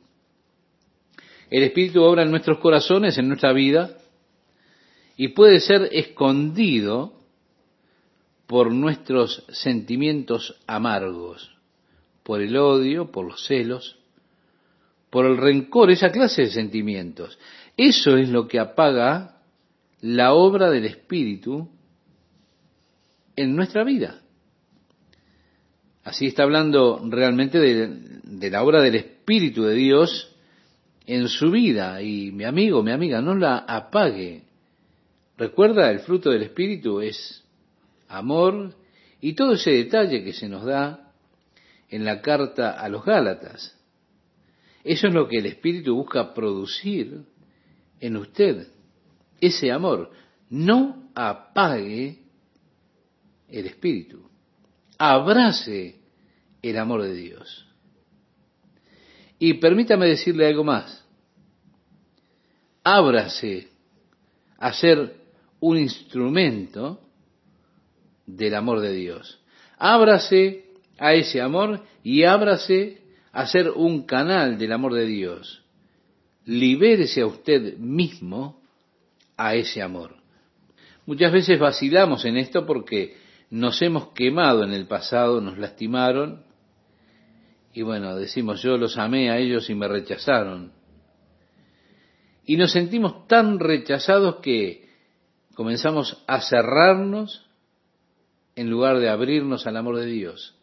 El 1.51 1.65
espíritu 1.65 2.01
obra 2.01 2.23
en 2.23 2.31
nuestros 2.31 2.59
corazones, 2.59 3.19
en 3.19 3.27
nuestra 3.27 3.53
vida, 3.53 3.99
y 5.17 5.29
puede 5.29 5.59
ser 5.59 5.89
escondido 5.91 7.13
por 8.47 8.73
nuestros 8.73 9.45
sentimientos 9.49 10.61
amargos, 10.69 11.57
por 12.23 12.41
el 12.41 12.57
odio, 12.57 13.11
por 13.11 13.27
los 13.27 13.45
celos, 13.47 13.99
por 15.11 15.27
el 15.27 15.37
rencor, 15.37 15.91
esa 15.91 16.13
clase 16.13 16.43
de 16.43 16.51
sentimientos. 16.53 17.37
Eso 17.77 18.17
es 18.17 18.29
lo 18.29 18.47
que 18.47 18.61
apaga 18.61 19.41
la 20.01 20.35
obra 20.35 20.71
del 20.71 20.85
espíritu 20.85 21.69
en 23.35 23.57
nuestra 23.57 23.83
vida. 23.83 24.24
Así 26.05 26.27
está 26.27 26.43
hablando 26.43 27.01
realmente 27.09 27.59
de, 27.59 28.51
la 28.51 28.63
obra 28.63 28.83
del 28.83 28.95
Espíritu 28.95 29.65
de 29.65 29.75
Dios 29.75 30.37
en 31.07 31.29
su 31.29 31.51
vida. 31.51 32.03
Y 32.03 32.31
mi 32.31 32.45
amigo, 32.45 32.83
mi 32.83 32.91
amiga, 32.93 33.23
no 33.23 33.35
la 33.35 33.57
apague. 33.57 34.43
Recuerda, 35.39 35.91
el 35.91 36.01
fruto 36.01 36.31
del 36.31 36.43
Espíritu 36.43 37.01
es 37.01 37.43
amor 38.07 38.75
y 39.23 39.33
todo 39.33 39.55
ese 39.55 39.71
detalle 39.71 40.23
que 40.23 40.35
se 40.35 40.47
nos 40.47 40.67
da 40.67 41.11
en 41.89 42.05
la 42.05 42.21
carta 42.21 42.73
a 42.73 42.89
los 42.91 43.03
Gálatas. 43.03 43.75
Eso 44.85 45.09
es 45.09 45.15
lo 45.15 45.27
que 45.27 45.39
el 45.39 45.47
Espíritu 45.47 45.95
busca 45.95 46.35
producir 46.35 47.23
en 47.99 48.17
usted, 48.19 48.69
ese 49.41 49.73
amor. 49.73 50.11
No 50.51 51.09
apague 51.15 52.19
el 53.49 53.67
Espíritu. 53.67 54.34
Abrace 54.99 56.01
el 56.63 56.79
amor 56.79 57.03
de 57.03 57.15
Dios. 57.15 57.67
Y 59.39 59.55
permítame 59.55 60.07
decirle 60.07 60.47
algo 60.47 60.65
más. 60.65 61.05
Ábrase 62.83 63.69
a 64.59 64.73
ser 64.73 65.17
un 65.61 65.79
instrumento 65.79 67.01
del 68.27 68.55
amor 68.55 68.81
de 68.81 68.93
Dios. 68.93 69.41
Ábrase 69.79 70.65
a 70.99 71.15
ese 71.15 71.41
amor 71.41 71.83
y 72.03 72.25
ábrase 72.25 73.03
a 73.33 73.47
ser 73.47 73.71
un 73.71 74.05
canal 74.05 74.59
del 74.59 74.73
amor 74.73 74.95
de 74.95 75.07
Dios. 75.07 75.63
Libérese 76.47 77.23
a 77.23 77.27
usted 77.27 77.77
mismo 77.79 78.63
a 79.37 79.55
ese 79.55 79.83
amor. 79.83 80.17
Muchas 81.07 81.33
veces 81.33 81.59
vacilamos 81.59 82.25
en 82.25 82.37
esto 82.37 82.65
porque 82.65 83.17
nos 83.51 83.81
hemos 83.83 84.09
quemado 84.09 84.65
en 84.65 84.73
el 84.73 84.87
pasado, 84.87 85.41
nos 85.41 85.59
lastimaron, 85.59 86.45
y 87.75 87.83
bueno, 87.83 88.15
decimos, 88.15 88.63
yo 88.63 88.77
los 88.79 88.97
amé 88.99 89.31
a 89.31 89.39
ellos 89.39 89.69
y 89.69 89.75
me 89.75 89.89
rechazaron. 89.89 90.73
Y 92.47 92.57
nos 92.57 92.71
sentimos 92.71 93.27
tan 93.27 93.59
rechazados 93.59 94.37
que 94.37 94.89
comenzamos 95.55 96.23
a 96.29 96.41
cerrarnos 96.41 97.51
en 98.55 98.71
lugar 98.71 99.01
de 99.01 99.09
abrirnos 99.09 99.67
al 99.67 99.77
amor 99.77 99.97
de 99.97 100.07
Dios. 100.07 100.55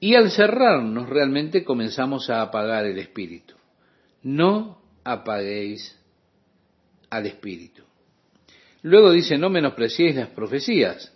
Y 0.00 0.16
al 0.16 0.32
cerrarnos 0.32 1.08
realmente 1.08 1.64
comenzamos 1.64 2.30
a 2.30 2.42
apagar 2.42 2.84
el 2.84 2.98
espíritu. 2.98 3.54
No 4.22 4.82
apaguéis 5.04 5.96
al 7.10 7.26
espíritu. 7.26 7.84
Luego 8.82 9.12
dice, 9.12 9.38
no 9.38 9.50
menospreciéis 9.50 10.16
las 10.16 10.28
profecías 10.30 11.15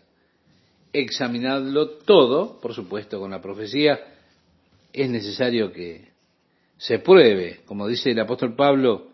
examinadlo 0.92 1.90
todo, 1.90 2.60
por 2.60 2.74
supuesto, 2.74 3.18
con 3.20 3.30
la 3.30 3.40
profecía 3.40 4.00
es 4.92 5.08
necesario 5.08 5.72
que 5.72 6.08
se 6.78 6.98
pruebe, 6.98 7.60
como 7.66 7.86
dice 7.86 8.10
el 8.10 8.20
apóstol 8.20 8.56
Pablo 8.56 9.10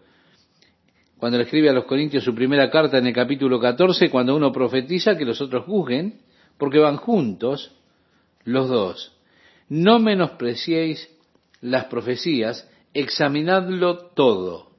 cuando 1.18 1.38
le 1.38 1.44
escribe 1.44 1.70
a 1.70 1.72
los 1.72 1.86
Corintios 1.86 2.24
su 2.24 2.34
primera 2.34 2.70
carta 2.70 2.98
en 2.98 3.06
el 3.06 3.14
capítulo 3.14 3.58
14, 3.58 4.10
cuando 4.10 4.36
uno 4.36 4.52
profetiza 4.52 5.16
que 5.16 5.24
los 5.24 5.40
otros 5.40 5.64
juzguen, 5.64 6.20
porque 6.58 6.78
van 6.78 6.96
juntos 6.96 7.74
los 8.44 8.68
dos. 8.68 9.12
No 9.68 9.98
menospreciéis 9.98 11.08
las 11.62 11.86
profecías, 11.86 12.68
examinadlo 12.92 14.10
todo. 14.14 14.70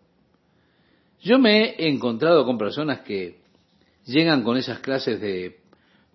Yo 1.22 1.40
me 1.40 1.72
he 1.72 1.90
encontrado 1.90 2.46
con 2.46 2.58
personas 2.58 3.02
que 3.02 3.40
llegan 4.06 4.44
con 4.44 4.58
esas 4.58 4.80
clases 4.80 5.20
de 5.20 5.57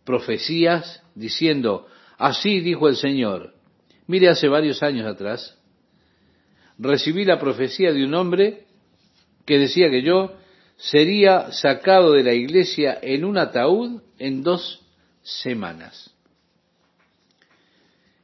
profecías 0.04 1.02
diciendo, 1.14 1.86
así 2.18 2.60
dijo 2.60 2.88
el 2.88 2.96
Señor. 2.96 3.54
Mire, 4.06 4.28
hace 4.28 4.48
varios 4.48 4.82
años 4.82 5.06
atrás, 5.06 5.58
recibí 6.78 7.24
la 7.24 7.38
profecía 7.38 7.92
de 7.92 8.04
un 8.04 8.14
hombre 8.14 8.66
que 9.46 9.58
decía 9.58 9.90
que 9.90 10.02
yo 10.02 10.36
sería 10.76 11.52
sacado 11.52 12.12
de 12.12 12.24
la 12.24 12.34
iglesia 12.34 12.98
en 13.00 13.24
un 13.24 13.38
ataúd 13.38 14.02
en 14.18 14.42
dos 14.42 14.80
semanas. 15.22 16.12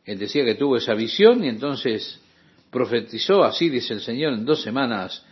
Él 0.05 0.19
decía 0.19 0.45
que 0.45 0.55
tuvo 0.55 0.77
esa 0.77 0.95
visión 0.95 1.45
y 1.45 1.49
entonces 1.49 2.21
profetizó, 2.71 3.45
así 3.45 3.69
dice 3.69 3.95
el 3.95 4.01
Señor, 4.01 4.33
en 4.33 4.45
dos 4.45 4.63
semanas 4.63 5.25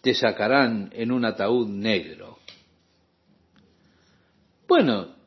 te 0.00 0.14
sacarán 0.14 0.90
en 0.94 1.10
un 1.10 1.24
ataúd 1.24 1.68
negro. 1.68 2.38
Bueno, 4.68 5.19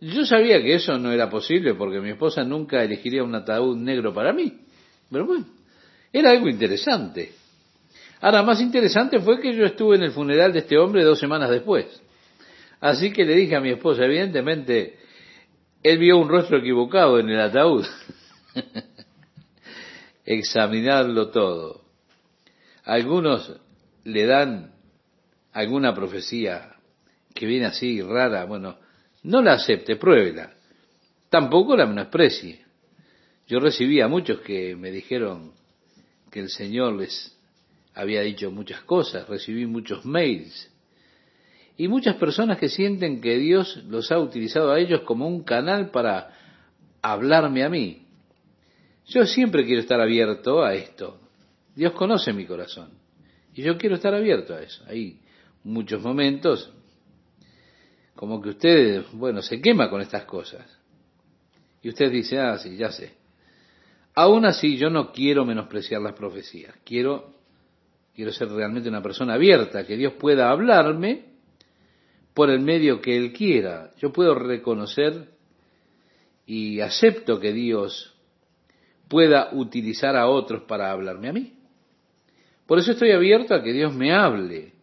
yo 0.00 0.24
sabía 0.24 0.62
que 0.62 0.74
eso 0.74 0.98
no 0.98 1.12
era 1.12 1.28
posible 1.28 1.74
porque 1.74 2.00
mi 2.00 2.10
esposa 2.10 2.42
nunca 2.42 2.82
elegiría 2.82 3.22
un 3.22 3.34
ataúd 3.34 3.76
negro 3.76 4.14
para 4.14 4.32
mí. 4.32 4.60
Pero 5.10 5.26
bueno, 5.26 5.46
era 6.12 6.30
algo 6.30 6.48
interesante. 6.48 7.32
Ahora, 8.20 8.42
más 8.42 8.60
interesante 8.60 9.20
fue 9.20 9.40
que 9.40 9.54
yo 9.54 9.64
estuve 9.64 9.96
en 9.96 10.02
el 10.04 10.12
funeral 10.12 10.52
de 10.52 10.60
este 10.60 10.78
hombre 10.78 11.04
dos 11.04 11.18
semanas 11.18 11.50
después. 11.50 11.86
Así 12.80 13.12
que 13.12 13.24
le 13.24 13.34
dije 13.34 13.56
a 13.56 13.60
mi 13.60 13.70
esposa, 13.70 14.04
evidentemente, 14.04 14.98
él 15.82 15.98
vio 15.98 16.18
un 16.18 16.28
rostro 16.28 16.58
equivocado 16.58 17.18
en 17.18 17.28
el 17.28 17.40
ataúd. 17.40 17.84
Examinarlo 20.24 21.30
todo. 21.30 21.82
algunos 22.84 23.52
le 24.04 24.26
dan 24.26 24.72
alguna 25.52 25.94
profecía 25.94 26.76
que 27.34 27.46
viene 27.46 27.66
así 27.66 28.00
rara, 28.00 28.44
bueno, 28.44 28.78
no 29.22 29.42
la 29.42 29.54
acepte, 29.54 29.96
pruébela. 29.96 30.52
Tampoco 31.28 31.76
la 31.76 31.86
menosprecie. 31.86 32.64
Yo 33.46 33.60
recibí 33.60 34.00
a 34.00 34.08
muchos 34.08 34.40
que 34.40 34.76
me 34.76 34.90
dijeron 34.90 35.52
que 36.30 36.40
el 36.40 36.48
Señor 36.48 36.94
les 36.94 37.36
había 37.94 38.22
dicho 38.22 38.50
muchas 38.50 38.82
cosas, 38.82 39.28
recibí 39.28 39.66
muchos 39.66 40.04
mails 40.04 40.70
y 41.76 41.88
muchas 41.88 42.16
personas 42.16 42.58
que 42.58 42.68
sienten 42.68 43.20
que 43.20 43.38
Dios 43.38 43.82
los 43.88 44.12
ha 44.12 44.18
utilizado 44.18 44.70
a 44.70 44.78
ellos 44.78 45.00
como 45.02 45.26
un 45.26 45.42
canal 45.42 45.90
para 45.90 46.30
hablarme 47.02 47.64
a 47.64 47.68
mí. 47.68 48.06
Yo 49.06 49.26
siempre 49.26 49.64
quiero 49.64 49.80
estar 49.80 50.00
abierto 50.00 50.62
a 50.62 50.74
esto. 50.74 51.18
Dios 51.74 51.92
conoce 51.92 52.32
mi 52.32 52.46
corazón 52.46 52.90
y 53.54 53.62
yo 53.62 53.76
quiero 53.76 53.96
estar 53.96 54.14
abierto 54.14 54.54
a 54.54 54.62
eso. 54.62 54.84
Hay 54.86 55.20
muchos 55.64 56.02
momentos 56.02 56.72
como 58.20 58.38
que 58.42 58.50
usted, 58.50 59.06
bueno, 59.14 59.40
se 59.40 59.62
quema 59.62 59.88
con 59.88 60.02
estas 60.02 60.26
cosas. 60.26 60.66
Y 61.80 61.88
usted 61.88 62.12
dice, 62.12 62.38
ah, 62.38 62.58
sí, 62.58 62.76
ya 62.76 62.92
sé. 62.92 63.14
Aún 64.14 64.44
así, 64.44 64.76
yo 64.76 64.90
no 64.90 65.10
quiero 65.10 65.46
menospreciar 65.46 66.02
las 66.02 66.12
profecías. 66.12 66.74
Quiero, 66.84 67.32
quiero 68.14 68.30
ser 68.30 68.50
realmente 68.50 68.90
una 68.90 69.00
persona 69.00 69.32
abierta, 69.32 69.86
que 69.86 69.96
Dios 69.96 70.12
pueda 70.20 70.50
hablarme 70.50 71.28
por 72.34 72.50
el 72.50 72.60
medio 72.60 73.00
que 73.00 73.16
Él 73.16 73.32
quiera. 73.32 73.90
Yo 73.96 74.12
puedo 74.12 74.34
reconocer 74.34 75.30
y 76.44 76.80
acepto 76.80 77.40
que 77.40 77.54
Dios 77.54 78.14
pueda 79.08 79.48
utilizar 79.52 80.14
a 80.14 80.28
otros 80.28 80.64
para 80.64 80.90
hablarme 80.90 81.30
a 81.30 81.32
mí. 81.32 81.54
Por 82.66 82.80
eso 82.80 82.92
estoy 82.92 83.12
abierto 83.12 83.54
a 83.54 83.62
que 83.62 83.72
Dios 83.72 83.94
me 83.94 84.12
hable. 84.12 84.74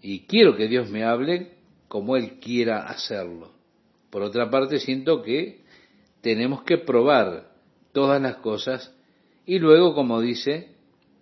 Y 0.00 0.20
quiero 0.26 0.54
que 0.54 0.68
Dios 0.68 0.88
me 0.88 1.02
hable 1.02 1.53
como 1.94 2.16
Él 2.16 2.40
quiera 2.40 2.88
hacerlo. 2.88 3.52
Por 4.10 4.22
otra 4.22 4.50
parte, 4.50 4.80
siento 4.80 5.22
que 5.22 5.60
tenemos 6.22 6.64
que 6.64 6.76
probar 6.76 7.52
todas 7.92 8.20
las 8.20 8.38
cosas 8.38 8.92
y 9.46 9.60
luego, 9.60 9.94
como 9.94 10.20
dice 10.20 10.74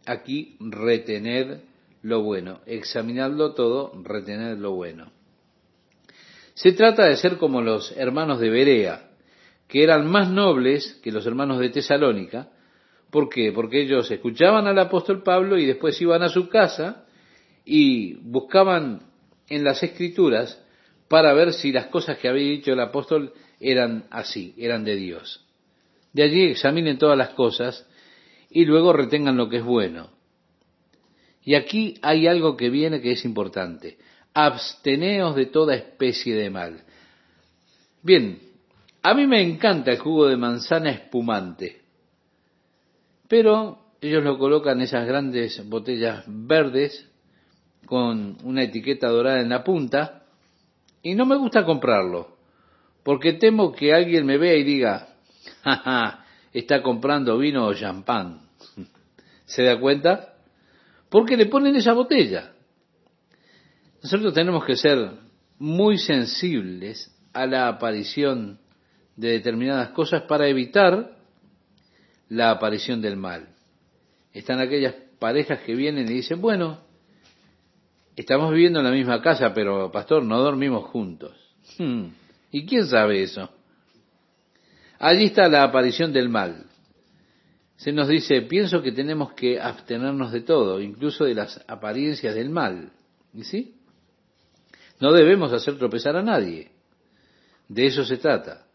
aquí, 0.06 0.56
retener 0.60 1.60
lo 2.00 2.22
bueno, 2.22 2.60
examinarlo 2.64 3.52
todo, 3.52 3.92
retener 4.02 4.56
lo 4.56 4.72
bueno. 4.72 5.12
Se 6.54 6.72
trata 6.72 7.04
de 7.04 7.16
ser 7.16 7.36
como 7.36 7.60
los 7.60 7.94
hermanos 7.98 8.40
de 8.40 8.48
Berea, 8.48 9.10
que 9.68 9.84
eran 9.84 10.10
más 10.10 10.30
nobles 10.30 10.98
que 11.02 11.12
los 11.12 11.26
hermanos 11.26 11.58
de 11.58 11.68
Tesalónica. 11.68 12.48
¿Por 13.10 13.28
qué? 13.28 13.52
Porque 13.52 13.82
ellos 13.82 14.10
escuchaban 14.10 14.66
al 14.66 14.78
apóstol 14.78 15.22
Pablo 15.22 15.58
y 15.58 15.66
después 15.66 16.00
iban 16.00 16.22
a 16.22 16.30
su 16.30 16.48
casa 16.48 17.04
y 17.62 18.14
buscaban 18.22 19.02
en 19.48 19.64
las 19.64 19.82
escrituras 19.82 20.61
para 21.12 21.34
ver 21.34 21.52
si 21.52 21.72
las 21.72 21.88
cosas 21.88 22.16
que 22.16 22.26
había 22.26 22.48
dicho 22.48 22.72
el 22.72 22.80
apóstol 22.80 23.34
eran 23.60 24.06
así, 24.08 24.54
eran 24.56 24.82
de 24.82 24.96
Dios. 24.96 25.44
De 26.14 26.22
allí 26.22 26.44
examinen 26.44 26.96
todas 26.96 27.18
las 27.18 27.34
cosas 27.34 27.86
y 28.48 28.64
luego 28.64 28.94
retengan 28.94 29.36
lo 29.36 29.50
que 29.50 29.58
es 29.58 29.62
bueno. 29.62 30.08
Y 31.44 31.54
aquí 31.54 31.98
hay 32.00 32.26
algo 32.28 32.56
que 32.56 32.70
viene 32.70 33.02
que 33.02 33.12
es 33.12 33.26
importante. 33.26 33.98
Absteneos 34.32 35.36
de 35.36 35.44
toda 35.44 35.74
especie 35.74 36.34
de 36.34 36.48
mal. 36.48 36.82
Bien, 38.02 38.38
a 39.02 39.12
mí 39.12 39.26
me 39.26 39.42
encanta 39.42 39.90
el 39.90 39.98
jugo 39.98 40.28
de 40.28 40.38
manzana 40.38 40.92
espumante, 40.92 41.82
pero 43.28 43.84
ellos 44.00 44.24
lo 44.24 44.38
colocan 44.38 44.78
en 44.78 44.84
esas 44.84 45.06
grandes 45.06 45.68
botellas 45.68 46.24
verdes 46.26 47.06
con 47.84 48.38
una 48.44 48.62
etiqueta 48.62 49.08
dorada 49.08 49.42
en 49.42 49.50
la 49.50 49.62
punta 49.62 50.21
y 51.02 51.14
no 51.14 51.26
me 51.26 51.36
gusta 51.36 51.64
comprarlo, 51.64 52.36
porque 53.02 53.32
temo 53.34 53.72
que 53.72 53.92
alguien 53.92 54.24
me 54.24 54.38
vea 54.38 54.54
y 54.54 54.62
diga, 54.62 55.08
jaja, 55.62 56.24
está 56.52 56.82
comprando 56.82 57.38
vino 57.38 57.66
o 57.66 57.74
champán. 57.74 58.42
¿Se 59.44 59.64
da 59.64 59.78
cuenta? 59.78 60.34
Porque 61.08 61.36
le 61.36 61.46
ponen 61.46 61.76
esa 61.76 61.92
botella. 61.92 62.52
Nosotros 64.02 64.32
tenemos 64.32 64.64
que 64.64 64.76
ser 64.76 65.12
muy 65.58 65.98
sensibles 65.98 67.14
a 67.32 67.46
la 67.46 67.68
aparición 67.68 68.58
de 69.16 69.28
determinadas 69.28 69.90
cosas 69.90 70.22
para 70.22 70.48
evitar 70.48 71.16
la 72.28 72.50
aparición 72.50 73.00
del 73.00 73.16
mal. 73.16 73.48
Están 74.32 74.60
aquellas 74.60 74.94
parejas 75.18 75.60
que 75.60 75.74
vienen 75.74 76.08
y 76.08 76.14
dicen, 76.14 76.40
bueno, 76.40 76.80
Estamos 78.14 78.52
viviendo 78.52 78.78
en 78.80 78.84
la 78.84 78.90
misma 78.90 79.22
casa, 79.22 79.54
pero 79.54 79.90
pastor, 79.90 80.22
no 80.22 80.38
dormimos 80.38 80.84
juntos. 80.90 81.32
Hmm. 81.78 82.08
¿Y 82.50 82.66
quién 82.66 82.86
sabe 82.86 83.22
eso? 83.22 83.48
Allí 84.98 85.24
está 85.24 85.48
la 85.48 85.62
aparición 85.62 86.12
del 86.12 86.28
mal. 86.28 86.66
Se 87.76 87.90
nos 87.90 88.08
dice, 88.08 88.42
pienso 88.42 88.82
que 88.82 88.92
tenemos 88.92 89.32
que 89.32 89.58
abstenernos 89.58 90.30
de 90.30 90.42
todo, 90.42 90.80
incluso 90.80 91.24
de 91.24 91.34
las 91.34 91.64
apariencias 91.66 92.34
del 92.34 92.50
mal. 92.50 92.92
¿Y 93.32 93.44
sí? 93.44 93.76
No 95.00 95.12
debemos 95.12 95.52
hacer 95.52 95.78
tropezar 95.78 96.14
a 96.16 96.22
nadie. 96.22 96.70
De 97.66 97.86
eso 97.86 98.04
se 98.04 98.18
trata. 98.18 98.66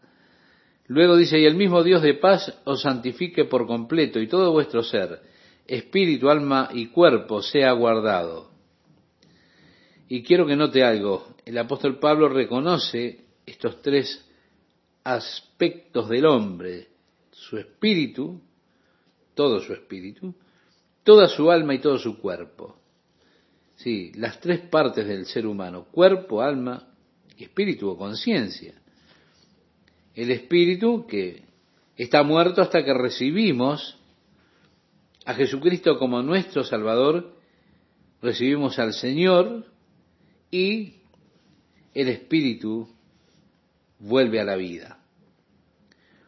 Luego 0.88 1.16
dice, 1.16 1.38
y 1.38 1.46
el 1.46 1.54
mismo 1.54 1.84
Dios 1.84 2.02
de 2.02 2.14
paz 2.14 2.52
os 2.64 2.82
santifique 2.82 3.44
por 3.44 3.66
completo 3.66 4.20
y 4.20 4.26
todo 4.26 4.50
vuestro 4.50 4.82
ser, 4.82 5.20
espíritu, 5.66 6.28
alma 6.28 6.70
y 6.72 6.86
cuerpo 6.86 7.40
sea 7.40 7.72
guardado 7.72 8.57
y 10.08 10.22
quiero 10.22 10.46
que 10.46 10.56
note 10.56 10.82
algo. 10.82 11.34
El 11.44 11.58
apóstol 11.58 11.98
Pablo 11.98 12.28
reconoce 12.28 13.26
estos 13.44 13.82
tres 13.82 14.24
aspectos 15.04 16.08
del 16.08 16.26
hombre. 16.26 16.88
Su 17.30 17.58
espíritu, 17.58 18.40
todo 19.34 19.60
su 19.60 19.72
espíritu, 19.72 20.34
toda 21.04 21.28
su 21.28 21.50
alma 21.50 21.74
y 21.74 21.78
todo 21.78 21.98
su 21.98 22.18
cuerpo. 22.18 22.76
Sí, 23.76 24.12
las 24.16 24.40
tres 24.40 24.60
partes 24.60 25.06
del 25.06 25.26
ser 25.26 25.46
humano, 25.46 25.84
cuerpo, 25.84 26.42
alma 26.42 26.88
y 27.36 27.44
espíritu 27.44 27.90
o 27.90 27.96
conciencia. 27.96 28.74
El 30.14 30.30
espíritu 30.32 31.06
que 31.06 31.44
está 31.96 32.22
muerto 32.22 32.60
hasta 32.60 32.84
que 32.84 32.92
recibimos 32.92 33.96
a 35.24 35.34
Jesucristo 35.34 35.98
como 35.98 36.22
nuestro 36.22 36.64
Salvador, 36.64 37.36
recibimos 38.20 38.78
al 38.78 38.94
Señor, 38.94 39.66
y 40.50 40.94
el 41.94 42.08
espíritu 42.08 42.88
vuelve 43.98 44.40
a 44.40 44.44
la 44.44 44.56
vida. 44.56 44.98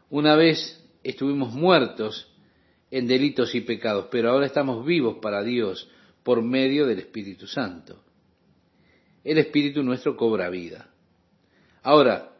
Una 0.08 0.34
vez 0.36 0.82
estuvimos 1.02 1.52
muertos 1.52 2.30
en 2.90 3.06
delitos 3.06 3.54
y 3.54 3.60
pecados, 3.60 4.08
pero 4.10 4.30
ahora 4.30 4.46
estamos 4.46 4.84
vivos 4.84 5.18
para 5.22 5.42
Dios 5.42 5.88
por 6.22 6.42
medio 6.42 6.86
del 6.86 6.98
Espíritu 6.98 7.46
Santo. 7.46 8.02
El 9.22 9.38
Espíritu 9.38 9.82
nuestro 9.82 10.16
cobra 10.16 10.50
vida. 10.50 10.90
Ahora, 11.82 12.32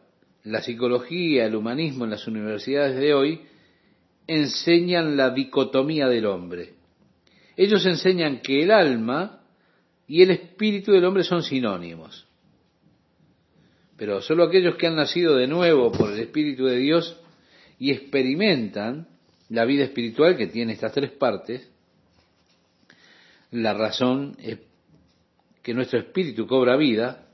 la 0.43 0.61
psicología, 0.61 1.45
el 1.45 1.55
humanismo 1.55 2.03
en 2.03 2.11
las 2.11 2.27
universidades 2.27 2.97
de 2.97 3.13
hoy 3.13 3.41
enseñan 4.27 5.15
la 5.15 5.29
dicotomía 5.29 6.07
del 6.07 6.25
hombre. 6.25 6.73
Ellos 7.55 7.85
enseñan 7.85 8.41
que 8.41 8.63
el 8.63 8.71
alma 8.71 9.40
y 10.11 10.23
el 10.23 10.31
espíritu 10.31 10.91
del 10.91 11.05
hombre 11.05 11.23
son 11.23 11.41
sinónimos. 11.41 12.27
Pero 13.95 14.21
solo 14.21 14.43
aquellos 14.43 14.75
que 14.75 14.87
han 14.87 14.97
nacido 14.97 15.37
de 15.37 15.47
nuevo 15.47 15.89
por 15.89 16.11
el 16.11 16.19
Espíritu 16.19 16.65
de 16.65 16.75
Dios 16.75 17.17
y 17.79 17.91
experimentan 17.91 19.07
la 19.47 19.63
vida 19.63 19.85
espiritual 19.85 20.35
que 20.35 20.47
tiene 20.47 20.73
estas 20.73 20.91
tres 20.91 21.11
partes, 21.11 21.71
la 23.51 23.73
razón 23.73 24.35
es 24.39 24.59
que 25.63 25.73
nuestro 25.73 25.99
espíritu 25.99 26.45
cobra 26.45 26.75
vida 26.75 27.29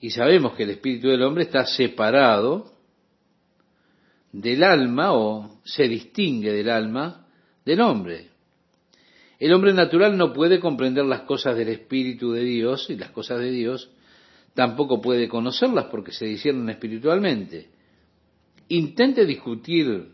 y 0.00 0.10
sabemos 0.10 0.54
que 0.54 0.64
el 0.64 0.70
espíritu 0.70 1.06
del 1.06 1.22
hombre 1.22 1.44
está 1.44 1.66
separado 1.66 2.72
del 4.32 4.64
alma 4.64 5.12
o 5.12 5.60
se 5.62 5.86
distingue 5.86 6.52
del 6.52 6.68
alma 6.68 7.28
del 7.64 7.80
hombre. 7.80 8.33
El 9.38 9.52
hombre 9.52 9.72
natural 9.72 10.16
no 10.16 10.32
puede 10.32 10.60
comprender 10.60 11.04
las 11.04 11.22
cosas 11.22 11.56
del 11.56 11.68
Espíritu 11.68 12.32
de 12.32 12.42
Dios 12.42 12.88
y 12.90 12.96
las 12.96 13.10
cosas 13.10 13.40
de 13.40 13.50
Dios 13.50 13.90
tampoco 14.54 15.00
puede 15.00 15.28
conocerlas 15.28 15.86
porque 15.86 16.12
se 16.12 16.26
disciernen 16.26 16.70
espiritualmente. 16.70 17.68
Intente 18.68 19.26
discutir 19.26 20.12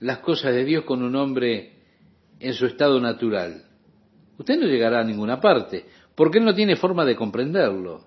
las 0.00 0.18
cosas 0.18 0.52
de 0.52 0.64
Dios 0.64 0.84
con 0.84 1.02
un 1.02 1.16
hombre 1.16 1.72
en 2.38 2.54
su 2.54 2.66
estado 2.66 3.00
natural. 3.00 3.64
Usted 4.38 4.58
no 4.58 4.66
llegará 4.66 5.00
a 5.00 5.04
ninguna 5.04 5.40
parte 5.40 5.86
porque 6.14 6.38
él 6.38 6.44
no 6.44 6.54
tiene 6.54 6.76
forma 6.76 7.04
de 7.04 7.16
comprenderlo. 7.16 8.06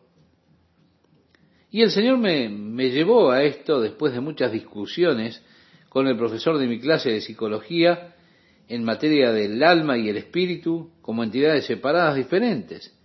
Y 1.72 1.82
el 1.82 1.90
Señor 1.90 2.20
me, 2.20 2.50
me 2.50 2.92
llevó 2.92 3.32
a 3.32 3.44
esto 3.44 3.82
después 3.82 4.14
de 4.14 4.20
muchas 4.20 4.52
discusiones 4.52 5.42
con 5.90 6.08
el 6.08 6.16
profesor 6.16 6.60
de 6.60 6.68
mi 6.68 6.80
clase 6.80 7.10
de 7.10 7.22
psicología 7.22 8.13
en 8.68 8.84
materia 8.84 9.32
del 9.32 9.62
alma 9.64 9.98
y 9.98 10.10
el 10.10 10.18
espíritu 10.18 10.92
como 11.02 11.24
entidades 11.24 11.66
separadas 11.66 12.16
diferentes. 12.16 12.98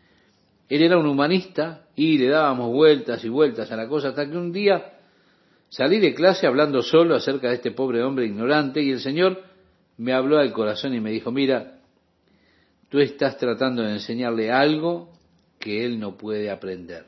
Él 0.69 0.83
era 0.83 0.99
un 0.99 1.07
humanista 1.07 1.87
y 1.97 2.19
le 2.19 2.29
dábamos 2.29 2.73
vueltas 2.73 3.25
y 3.25 3.29
vueltas 3.29 3.73
a 3.73 3.77
la 3.77 3.89
cosa 3.89 4.09
hasta 4.09 4.29
que 4.29 4.37
un 4.37 4.53
día 4.53 4.99
salí 5.69 5.99
de 5.99 6.15
clase 6.15 6.47
hablando 6.47 6.83
solo 6.83 7.15
acerca 7.15 7.49
de 7.49 7.57
este 7.57 7.71
pobre 7.71 8.03
hombre 8.03 8.27
ignorante 8.27 8.83
y 8.83 8.91
el 8.91 9.01
Señor 9.01 9.43
me 9.97 10.13
habló 10.13 10.39
al 10.39 10.53
corazón 10.53 10.95
y 10.95 11.01
me 11.01 11.11
dijo, 11.11 11.33
mira, 11.33 11.81
tú 12.89 13.01
estás 13.01 13.37
tratando 13.37 13.83
de 13.83 13.93
enseñarle 13.93 14.51
algo 14.53 15.13
que 15.59 15.85
él 15.85 15.99
no 15.99 16.17
puede 16.17 16.51
aprender. 16.51 17.07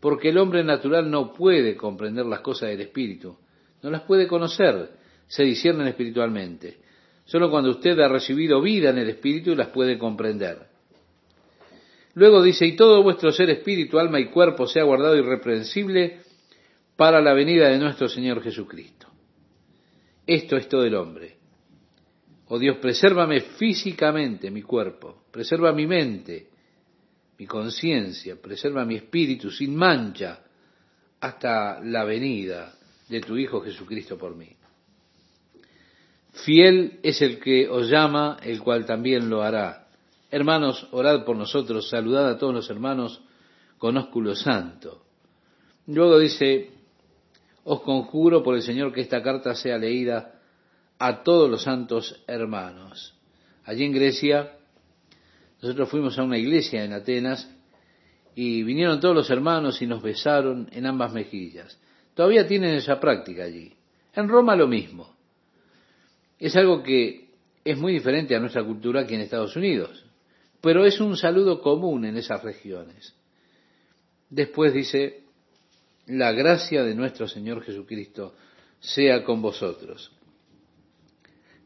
Porque 0.00 0.30
el 0.30 0.38
hombre 0.38 0.64
natural 0.64 1.10
no 1.10 1.32
puede 1.32 1.76
comprender 1.76 2.26
las 2.26 2.40
cosas 2.40 2.70
del 2.70 2.80
espíritu, 2.80 3.36
no 3.82 3.90
las 3.90 4.02
puede 4.02 4.26
conocer, 4.26 4.90
se 5.26 5.44
disciernen 5.44 5.88
espiritualmente. 5.88 6.78
Solo 7.24 7.50
cuando 7.50 7.70
usted 7.70 7.98
ha 8.00 8.08
recibido 8.08 8.60
vida 8.60 8.90
en 8.90 8.98
el 8.98 9.08
espíritu 9.08 9.54
las 9.54 9.68
puede 9.68 9.98
comprender. 9.98 10.72
Luego 12.14 12.42
dice, 12.42 12.66
y 12.66 12.76
todo 12.76 13.02
vuestro 13.02 13.32
ser 13.32 13.48
espíritu, 13.50 13.98
alma 13.98 14.20
y 14.20 14.26
cuerpo 14.26 14.66
sea 14.66 14.84
guardado 14.84 15.16
irreprensible 15.16 16.20
para 16.96 17.22
la 17.22 17.32
venida 17.32 17.68
de 17.68 17.78
nuestro 17.78 18.08
Señor 18.08 18.42
Jesucristo. 18.42 19.08
Esto 20.26 20.56
es 20.56 20.68
todo 20.68 20.84
el 20.84 20.94
hombre. 20.94 21.36
Oh 22.48 22.58
Dios, 22.58 22.76
presérvame 22.78 23.40
físicamente 23.40 24.50
mi 24.50 24.62
cuerpo, 24.62 25.24
preserva 25.30 25.72
mi 25.72 25.86
mente, 25.86 26.48
mi 27.38 27.46
conciencia, 27.46 28.36
preserva 28.40 28.84
mi 28.84 28.96
espíritu 28.96 29.50
sin 29.50 29.74
mancha 29.74 30.44
hasta 31.20 31.80
la 31.80 32.04
venida 32.04 32.74
de 33.08 33.20
tu 33.20 33.36
Hijo 33.38 33.62
Jesucristo 33.62 34.18
por 34.18 34.36
mí. 34.36 34.48
Fiel 36.32 36.98
es 37.02 37.20
el 37.22 37.38
que 37.38 37.68
os 37.68 37.88
llama, 37.88 38.38
el 38.42 38.60
cual 38.62 38.86
también 38.86 39.28
lo 39.28 39.42
hará. 39.42 39.86
Hermanos, 40.30 40.88
orad 40.92 41.24
por 41.24 41.36
nosotros, 41.36 41.88
saludad 41.88 42.28
a 42.28 42.38
todos 42.38 42.54
los 42.54 42.70
hermanos 42.70 43.20
con 43.78 43.96
ósculo 43.96 44.34
santo. 44.34 45.04
Luego 45.86 46.18
dice, 46.18 46.70
os 47.64 47.82
conjuro 47.82 48.42
por 48.42 48.54
el 48.54 48.62
Señor 48.62 48.92
que 48.92 49.02
esta 49.02 49.22
carta 49.22 49.54
sea 49.54 49.76
leída 49.76 50.40
a 50.98 51.22
todos 51.22 51.50
los 51.50 51.62
santos 51.62 52.22
hermanos. 52.26 53.14
Allí 53.64 53.84
en 53.84 53.92
Grecia, 53.92 54.56
nosotros 55.60 55.88
fuimos 55.90 56.18
a 56.18 56.22
una 56.22 56.38
iglesia 56.38 56.84
en 56.84 56.92
Atenas 56.92 57.48
y 58.34 58.62
vinieron 58.62 59.00
todos 59.00 59.14
los 59.14 59.30
hermanos 59.30 59.82
y 59.82 59.86
nos 59.86 60.02
besaron 60.02 60.68
en 60.72 60.86
ambas 60.86 61.12
mejillas. 61.12 61.78
Todavía 62.14 62.46
tienen 62.46 62.74
esa 62.74 62.98
práctica 62.98 63.44
allí. 63.44 63.74
En 64.14 64.28
Roma 64.28 64.56
lo 64.56 64.66
mismo. 64.66 65.14
Es 66.42 66.56
algo 66.56 66.82
que 66.82 67.28
es 67.64 67.78
muy 67.78 67.92
diferente 67.92 68.34
a 68.34 68.40
nuestra 68.40 68.64
cultura 68.64 69.02
aquí 69.02 69.14
en 69.14 69.20
Estados 69.20 69.54
Unidos, 69.54 70.04
pero 70.60 70.84
es 70.84 71.00
un 71.00 71.16
saludo 71.16 71.62
común 71.62 72.04
en 72.04 72.16
esas 72.16 72.42
regiones. 72.42 73.14
Después 74.28 74.74
dice, 74.74 75.22
la 76.06 76.32
gracia 76.32 76.82
de 76.82 76.96
nuestro 76.96 77.28
Señor 77.28 77.62
Jesucristo 77.62 78.34
sea 78.80 79.22
con 79.22 79.40
vosotros. 79.40 80.10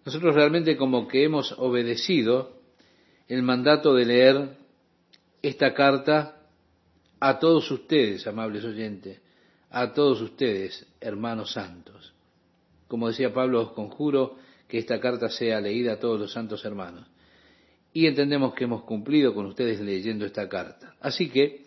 Nosotros 0.04 0.34
realmente 0.34 0.76
como 0.76 1.08
que 1.08 1.24
hemos 1.24 1.52
obedecido 1.52 2.60
el 3.28 3.42
mandato 3.42 3.94
de 3.94 4.04
leer 4.04 4.58
esta 5.40 5.72
carta 5.72 6.36
a 7.18 7.38
todos 7.38 7.70
ustedes, 7.70 8.26
amables 8.26 8.62
oyentes, 8.62 9.22
a 9.70 9.94
todos 9.94 10.20
ustedes, 10.20 10.86
hermanos 11.00 11.52
santos. 11.52 12.12
Como 12.88 13.08
decía 13.08 13.32
Pablo, 13.32 13.62
os 13.62 13.72
conjuro 13.72 14.44
que 14.68 14.78
esta 14.78 15.00
carta 15.00 15.28
sea 15.28 15.60
leída 15.60 15.94
a 15.94 15.98
todos 15.98 16.20
los 16.20 16.32
santos 16.32 16.64
hermanos. 16.64 17.06
Y 17.92 18.06
entendemos 18.06 18.54
que 18.54 18.64
hemos 18.64 18.82
cumplido 18.84 19.34
con 19.34 19.46
ustedes 19.46 19.80
leyendo 19.80 20.26
esta 20.26 20.48
carta. 20.48 20.94
Así 21.00 21.30
que 21.30 21.66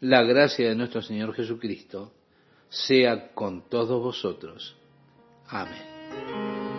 la 0.00 0.22
gracia 0.22 0.68
de 0.68 0.74
nuestro 0.74 1.02
Señor 1.02 1.34
Jesucristo 1.34 2.12
sea 2.68 3.32
con 3.34 3.68
todos 3.68 4.02
vosotros. 4.02 4.76
Amén. 5.48 6.70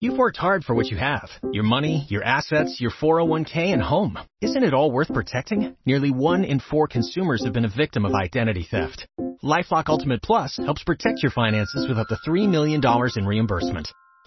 You've 0.00 0.16
worked 0.16 0.36
hard 0.36 0.64
for 0.64 0.76
what 0.76 0.86
you 0.92 0.96
have 0.96 1.28
your 1.52 1.64
money, 1.64 2.06
your 2.08 2.22
assets, 2.22 2.80
your 2.80 2.92
401k, 2.92 3.72
and 3.72 3.82
home. 3.82 4.16
Isn't 4.40 4.62
it 4.62 4.72
all 4.72 4.92
worth 4.92 5.12
protecting? 5.12 5.76
Nearly 5.84 6.12
one 6.12 6.44
in 6.44 6.60
four 6.60 6.86
consumers 6.86 7.42
have 7.44 7.52
been 7.52 7.64
a 7.64 7.76
victim 7.76 8.04
of 8.04 8.14
identity 8.14 8.64
theft. 8.70 9.08
Lifelock 9.42 9.88
Ultimate 9.88 10.22
Plus 10.22 10.56
helps 10.56 10.84
protect 10.84 11.22
your 11.22 11.32
finances 11.32 11.86
with 11.88 11.98
up 11.98 12.06
to 12.08 12.18
$3 12.28 12.48
million 12.48 12.80
in 13.16 13.26
reimbursement. 13.26 13.88